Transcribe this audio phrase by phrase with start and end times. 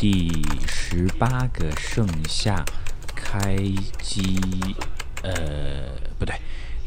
[0.00, 2.64] 第十八个盛夏
[3.14, 3.54] 开
[4.00, 4.40] 机，
[5.22, 6.34] 呃，不对，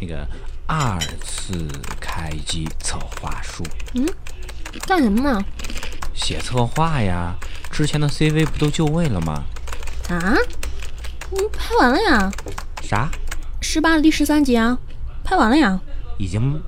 [0.02, 0.28] 那个
[0.66, 1.68] 二次
[2.02, 3.64] 开机策划书，
[3.94, 4.04] 嗯
[4.88, 5.46] 干什么呢？
[6.16, 7.36] 写策划呀。
[7.70, 9.44] 之前的 CV 不都就位了吗？
[10.10, 10.34] 啊？
[11.30, 12.32] 你拍完了呀？
[12.82, 13.12] 啥？
[13.62, 14.76] 十八的第十三集啊，
[15.24, 15.80] 拍完了呀？
[16.18, 16.60] 已经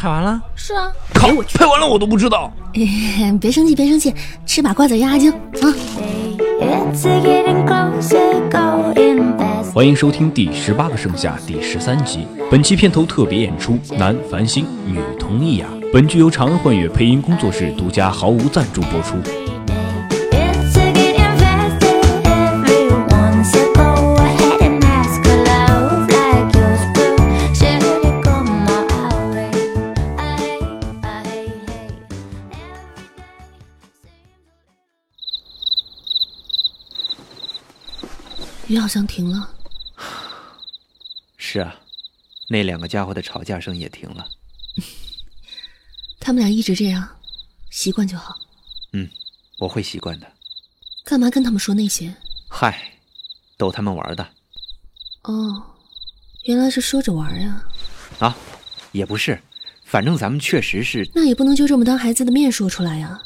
[0.00, 0.40] 拍完了？
[0.54, 0.92] 是啊。
[1.12, 1.26] 靠！
[1.54, 2.52] 拍完了我都不知道。
[3.40, 4.14] 别生气，别生气，
[4.46, 5.36] 吃把瓜子压压惊啊.
[9.74, 12.28] 欢迎收听第十八个盛夏第十三集。
[12.48, 15.66] 本期片头特别演出：男繁星，女佟丽娅。
[15.92, 19.16] 本剧由长安幻乐配音工作室独家毫无赞助播出。
[38.88, 39.54] 像停了，
[41.36, 41.76] 是啊，
[42.48, 44.26] 那两个家伙的吵架声也停了。
[46.18, 47.06] 他们俩一直这样，
[47.70, 48.36] 习惯就好。
[48.92, 49.08] 嗯，
[49.58, 50.26] 我会习惯的。
[51.04, 52.14] 干嘛跟他们说那些？
[52.48, 52.94] 嗨，
[53.56, 54.26] 逗他们玩的
[55.22, 55.62] 哦，
[56.44, 57.62] 原来是说着玩呀。
[58.18, 58.36] 啊，
[58.92, 59.40] 也不是，
[59.84, 61.08] 反正咱们确实是。
[61.14, 63.22] 那也不能就这么当孩子的面说出来呀。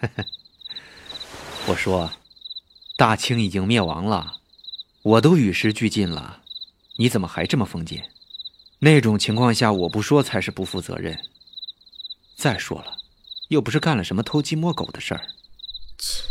[1.66, 2.10] 我说，
[2.96, 4.37] 大清已经灭亡了，
[5.02, 6.42] 我都与时俱进了，
[6.96, 8.10] 你怎么还这么封建？
[8.80, 11.18] 那种情况下，我不说才是不负责任。
[12.36, 12.96] 再说了，
[13.48, 15.28] 又不是干了什么偷鸡摸狗的事儿。
[15.98, 16.22] 切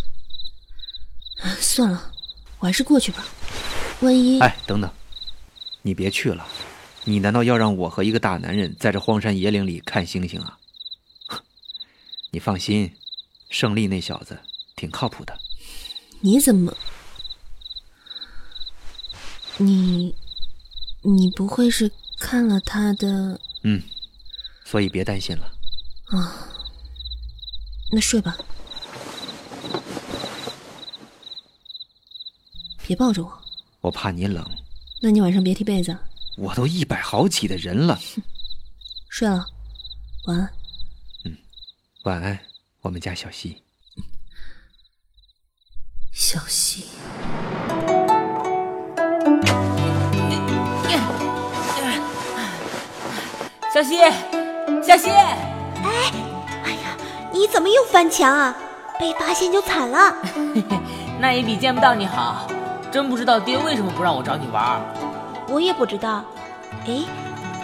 [1.59, 2.13] 算了，
[2.59, 3.25] 我还是过去吧。
[4.01, 4.39] 万一……
[4.39, 4.89] 哎，等等，
[5.81, 6.47] 你别去了，
[7.03, 10.57] 你难道要让我和一个大男人在这荒山野岭里看星星啊？
[12.31, 12.95] 你放心，
[13.49, 14.39] 胜利那小子
[14.75, 15.37] 挺靠谱的。
[16.21, 16.75] 你怎么？
[19.57, 20.15] 你，
[21.01, 23.39] 你不会是看了他的？
[23.63, 23.81] 嗯，
[24.63, 25.51] 所以别担心了。
[26.05, 26.47] 啊
[27.91, 28.37] 那睡吧，
[32.85, 33.41] 别抱着我。
[33.81, 34.45] 我怕你冷，
[35.01, 35.97] 那你晚上别踢被子，
[36.35, 37.97] 我都一百好几的人了。
[39.09, 39.47] 睡了，
[40.25, 40.53] 晚安。
[41.23, 41.37] 嗯
[42.03, 42.37] 晚安，
[42.81, 43.63] 我们家小溪。
[46.11, 46.85] 小溪，
[53.77, 53.99] 小溪，
[54.81, 55.11] 小溪，
[57.31, 58.55] 你怎么又翻墙啊？
[58.99, 60.15] 被发现就惨了。
[61.21, 62.47] 那也比见不到你好。
[62.91, 64.81] 真不知道爹为什么不让我找你玩。
[65.47, 66.23] 我也不知道，
[66.87, 67.03] 哎，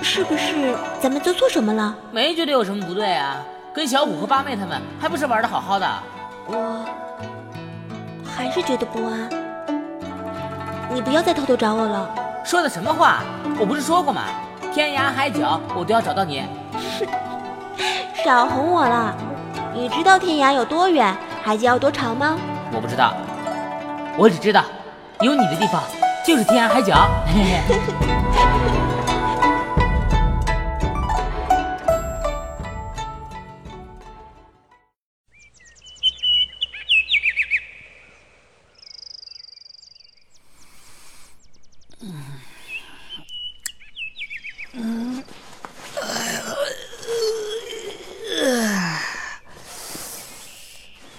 [0.03, 1.95] 是不是咱们做错什么了？
[2.11, 3.37] 没觉得有什么不对啊，
[3.73, 5.87] 跟小虎和八妹他们还不是玩的好好的。
[6.45, 6.85] 我
[8.23, 9.27] 还是觉得不安。
[10.93, 12.07] 你不要再偷偷找我了。
[12.45, 13.23] 说的什么话？
[13.59, 14.25] 我不是说过吗？
[14.73, 16.41] 天涯海角，我都要找到你。
[18.25, 19.15] 少哄我了。
[19.71, 22.35] 你知道天涯有多远，海角有多长吗？
[22.71, 23.13] 我不知道，
[24.17, 24.63] 我只知道，
[25.21, 25.83] 有你的地方
[26.25, 27.07] 就是天涯海角。
[27.27, 27.75] 嘿嘿。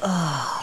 [0.04, 0.60] 啊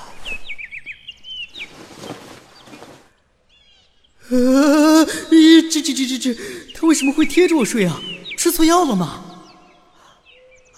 [4.29, 6.33] 呃，咦这这这这这，
[6.73, 7.99] 他为什么会贴着我睡啊？
[8.37, 9.25] 吃错药了吗？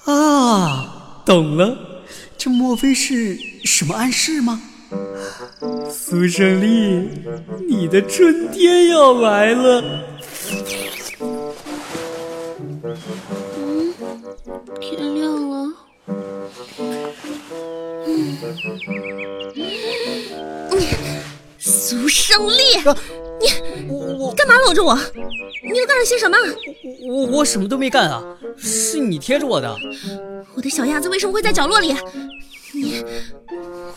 [0.06, 2.04] 啊，懂了，
[2.38, 4.62] 这莫非是什么暗示吗？
[5.92, 7.10] 苏胜利，
[7.70, 10.04] 你的春天要来了。
[21.60, 22.62] 苏胜利，
[23.88, 24.98] 我我干嘛搂着我？
[25.64, 26.38] 你又干了些什么？
[27.08, 28.24] 我我什么都没干啊，
[28.58, 29.76] 是你贴着我的。
[30.56, 31.96] 我的小鸭子为什么会在角落里？
[32.74, 33.04] 你，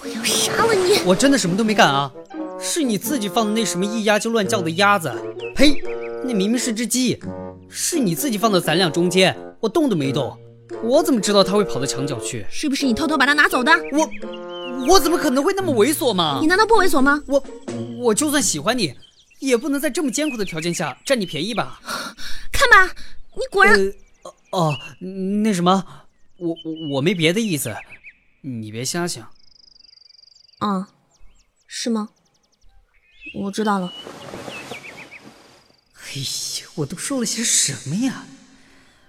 [0.02, 1.00] 我要杀了你！
[1.04, 2.12] 我真的什么都没干啊，
[2.60, 5.12] 是你自己放的那什么一压就乱叫的鸭子。
[5.54, 5.82] 呸，
[6.24, 7.18] 那明明是只鸡，
[7.68, 10.36] 是你自己放到咱俩中间，我动都没动，
[10.82, 12.46] 我怎么知道他会跑到墙角去？
[12.50, 13.72] 是不是你偷偷把它拿走的？
[13.92, 14.08] 我
[14.88, 16.46] 我怎么可能会那么猥琐嘛你？
[16.46, 17.22] 难道不猥琐吗？
[17.26, 17.42] 我
[17.98, 18.94] 我就算喜欢你，
[19.40, 21.80] 也不能在这么艰苦的条件下占你便宜吧？
[22.52, 22.94] 看吧，
[23.34, 23.74] 你果然……
[24.22, 24.78] 呃哦，
[25.42, 25.84] 那什么，
[26.38, 27.74] 我我我没别的意思，
[28.42, 29.28] 你别瞎想。
[30.60, 30.86] 嗯，
[31.66, 32.08] 是吗？
[33.34, 33.92] 我知道了。
[35.94, 38.24] 哎呀，我都说了些什么呀？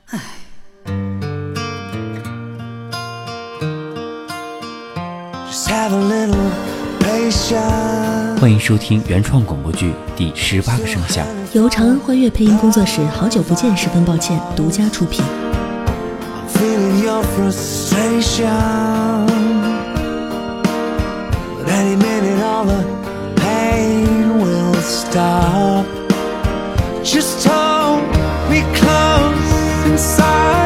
[0.08, 1.17] 唉。
[8.40, 15.26] 欢迎收听原创广播剧《第十八个盛夏》，由长安欢悦配音工作室好久不见，十分抱歉独家出品。
[15.26, 18.48] I'm feeling your frustration.
[21.58, 22.86] But any minute, all the
[23.36, 25.86] pain will stop.
[27.04, 28.04] Just hold
[28.50, 29.36] me close
[29.86, 30.57] inside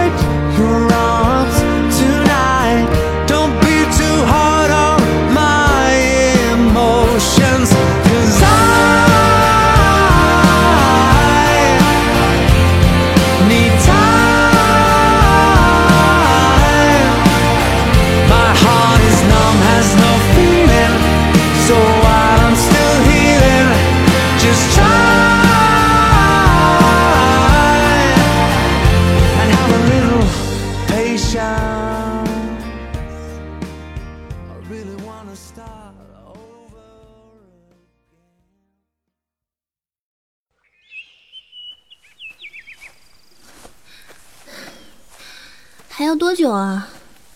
[46.12, 46.90] 要多久啊？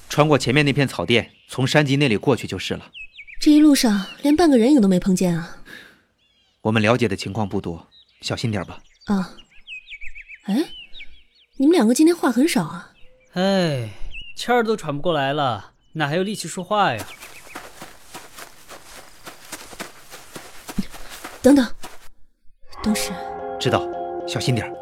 [0.10, 2.92] 穿过前面那片草甸，从山脊那里过去就是了。
[3.40, 5.58] 这一路上连半个人影都没碰见啊！
[6.62, 7.88] 我们了解的情况不多，
[8.20, 8.80] 小心点吧。
[9.06, 9.32] 啊，
[10.44, 10.56] 哎，
[11.56, 12.92] 你们两个今天话很少啊。
[13.34, 13.90] 哎，
[14.36, 17.06] 气儿都喘不过来了，哪还有力气说话呀？
[21.42, 21.66] 等等，
[22.84, 23.12] 东石，
[23.58, 23.88] 知道，
[24.28, 24.76] 小心点儿。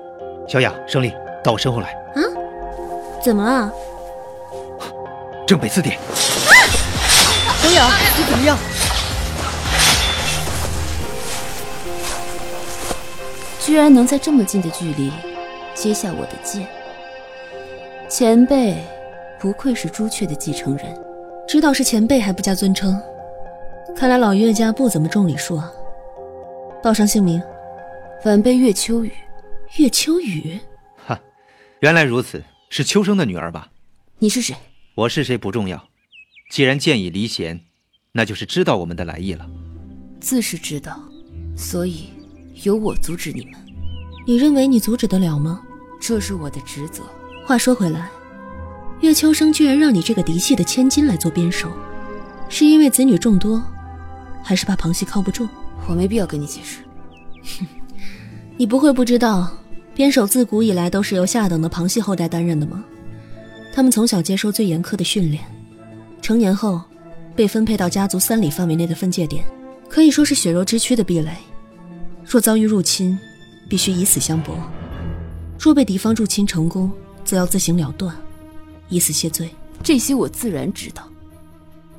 [0.49, 1.13] 小雅、胜利，
[1.43, 2.21] 到我身后来，啊
[3.23, 3.73] 怎么了？
[5.53, 5.99] 正北四点。
[7.61, 8.57] 小雅，你怎么样？
[13.59, 15.13] 居然能在这么近的距离
[15.75, 16.67] 接下我的剑，
[18.09, 18.83] 前辈
[19.39, 20.87] 不愧是朱雀的继承人。
[21.47, 22.99] 知道是前辈还不加尊称，
[23.95, 25.71] 看来老岳家不怎么重礼数啊。
[26.81, 27.39] 报上姓名，
[28.25, 29.13] 晚辈岳秋雨，
[29.75, 30.59] 岳秋雨。
[31.05, 31.19] 哈，
[31.81, 33.67] 原来如此，是秋生的女儿吧？
[34.17, 34.55] 你是谁？
[34.95, 35.89] 我是谁不重要，
[36.51, 37.61] 既然剑已离弦，
[38.11, 39.49] 那就是知道我们的来意了。
[40.19, 40.99] 自是知道，
[41.57, 42.09] 所以
[42.61, 43.53] 由我阻止你们，
[44.27, 45.63] 你认为你阻止得了吗？
[45.99, 47.01] 这是我的职责。
[47.43, 48.07] 话说回来，
[49.01, 51.71] 岳秋生居然让你这个嫡系的千金来做鞭手，
[52.47, 53.63] 是因为子女众多，
[54.43, 55.49] 还是怕旁系靠不住？
[55.87, 56.83] 我没必要跟你解释。
[57.57, 57.65] 哼
[58.57, 59.57] 你不会不知道，
[59.95, 62.85] 鞭手自古以来都是由下等的旁系后代担任的吗？
[63.75, 65.43] 他们从小接受最严苛的训练，
[66.21, 66.79] 成年后
[67.35, 69.43] 被分配到家族三里范围内的分界点，
[69.89, 71.35] 可以说是血肉之躯的壁垒。
[72.23, 73.17] 若遭遇入侵，
[73.67, 74.53] 必须以死相搏；
[75.59, 76.91] 若被敌方入侵成功，
[77.25, 78.15] 则要自行了断，
[78.89, 79.49] 以死谢罪。
[79.81, 81.09] 这些我自然知道，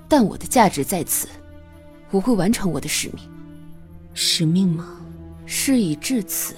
[0.07, 1.27] 但我的价值在此，
[2.13, 3.19] 我会完成我的使命。
[4.15, 4.87] 使命吗？
[5.45, 6.55] 事已至此，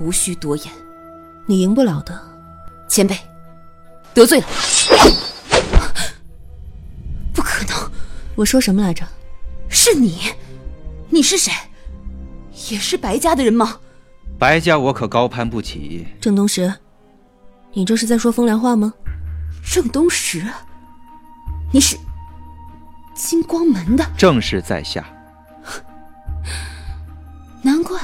[0.00, 0.66] 无需多言。
[1.46, 2.20] 你赢不了的。
[2.88, 3.16] 前辈，
[4.16, 4.46] 得罪了。
[7.34, 7.76] 不可能，
[8.34, 9.06] 我说什么来着？
[9.68, 10.32] 是你？
[11.10, 11.52] 你是谁？
[12.70, 13.78] 也是白家的人吗？
[14.38, 16.08] 白家我可高攀不起。
[16.18, 16.72] 郑东石，
[17.74, 18.94] 你这是在说风凉话吗？
[19.70, 20.42] 郑东石，
[21.70, 21.94] 你是
[23.14, 24.06] 金光门的？
[24.16, 25.04] 正是在下。
[27.60, 28.00] 难怪，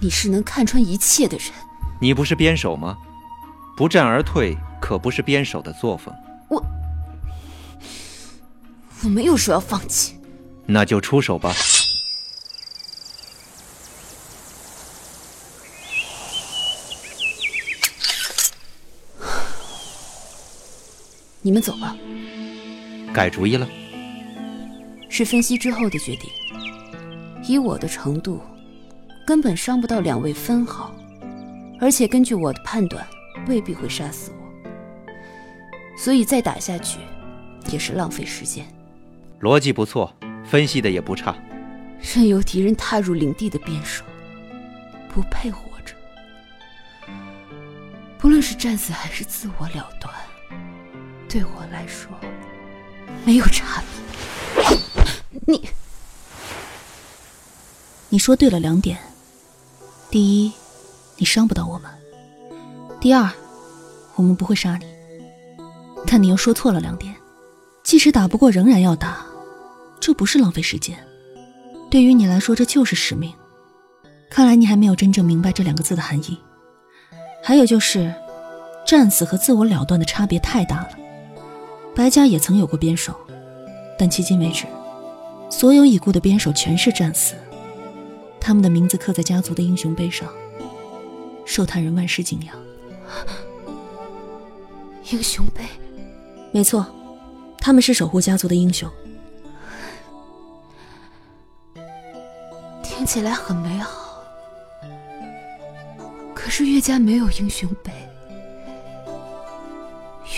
[0.00, 1.46] 你是能看穿一切的人。
[2.00, 2.98] 你不是鞭手吗？
[3.76, 6.14] 不战而退，可不是鞭手的作风。
[6.48, 6.64] 我，
[9.04, 10.16] 我没有说要放弃。
[10.66, 11.54] 那就出手吧。
[21.42, 21.94] 你们走吧。
[23.12, 23.68] 改主意了？
[25.08, 26.30] 是分析之后的决定。
[27.42, 28.40] 以我的程度，
[29.26, 30.94] 根本伤不到两位分毫，
[31.80, 33.04] 而且根据我的判断，
[33.48, 34.39] 未必会杀死我。
[36.00, 36.98] 所以再打下去，
[37.70, 38.66] 也是浪费时间。
[39.38, 40.10] 逻辑不错，
[40.46, 41.36] 分析的也不差。
[42.00, 44.02] 任由敌人踏入领地的鞭手，
[45.12, 45.94] 不配活着。
[48.16, 50.10] 不论是战死还是自我了断，
[51.28, 52.10] 对我来说
[53.26, 54.78] 没有差别。
[55.46, 55.68] 你，
[58.08, 58.96] 你说对了两点：
[60.10, 60.52] 第一，
[61.18, 61.90] 你伤不到我们；
[62.98, 63.30] 第二，
[64.14, 64.99] 我们不会杀你。
[66.06, 67.14] 但你又说错了两点：
[67.82, 69.24] 即使打不过，仍然要打，
[70.00, 70.98] 这不是浪费时间，
[71.90, 73.32] 对于你来说，这就是使命。
[74.28, 76.38] 看来你还没有真正明白这两个字的含义。
[77.42, 78.12] 还有就是，
[78.86, 80.90] 战死和自我了断的差别太大了。
[81.94, 83.14] 白家也曾有过鞭手，
[83.98, 84.64] 但迄今为止，
[85.48, 87.34] 所有已故的鞭手全是战死，
[88.40, 90.28] 他们的名字刻在家族的英雄碑上，
[91.44, 92.54] 受他人万世敬仰。
[95.10, 95.64] 英雄碑，
[96.52, 96.84] 没错，
[97.58, 98.90] 他们是守护家族的英雄。
[102.82, 104.22] 听起来很美好。
[106.34, 107.92] 可是岳家没有英雄碑，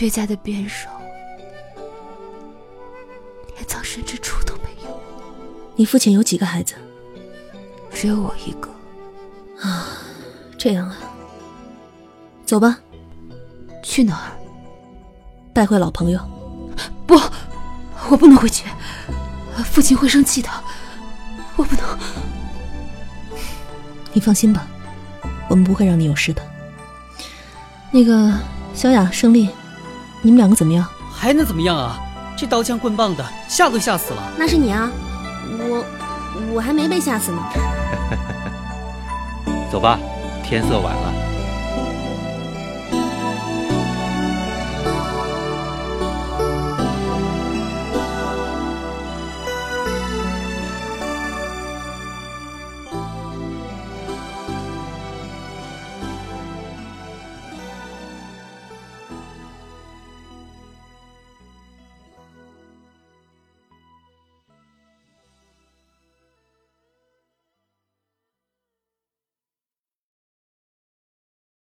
[0.01, 0.89] 岳家的边手
[3.57, 5.01] 连藏身之处都没有，
[5.75, 6.75] 你父亲有几个孩子？
[7.91, 8.71] 只有我一个。
[9.61, 9.99] 啊，
[10.59, 10.99] 这样啊。
[12.45, 12.79] 走吧，
[13.83, 14.42] 去哪儿？
[15.53, 16.19] 带回老朋友。
[17.07, 17.21] 不，
[18.09, 18.65] 我不能回去，
[19.65, 20.49] 父亲会生气的。
[21.57, 21.85] 我不能。
[24.13, 24.67] 你放心吧，
[25.49, 26.43] 我们不会让你有事的。
[27.91, 28.33] 那个
[28.75, 29.51] 小雅、胜利，
[30.23, 30.87] 你们两个怎么样？
[31.13, 31.99] 还能怎么样啊？
[32.37, 34.23] 这刀枪棍棒的，吓都吓死了。
[34.39, 34.91] 那是你啊，
[35.59, 35.85] 我
[36.55, 37.39] 我还没被吓死呢。
[39.71, 39.99] 走吧，
[40.43, 41.13] 天色晚了。